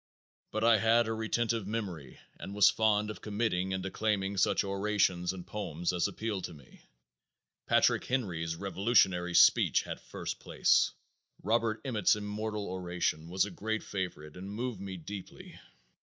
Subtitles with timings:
[0.49, 5.31] But I had a retentive memory and was fond of committing and declaiming such orations
[5.31, 6.81] and poems as appealed to me.
[7.67, 10.91] Patrick Henry's revolutionary speech had first place.
[11.43, 15.59] Robert Emmet's immortal oration was a great favorite and moved me deeply.